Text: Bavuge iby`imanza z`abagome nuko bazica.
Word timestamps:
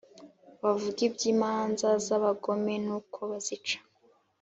Bavuge 0.61 1.01
iby`imanza 1.09 1.87
z`abagome 2.05 2.73
nuko 2.85 3.19
bazica. 3.29 3.77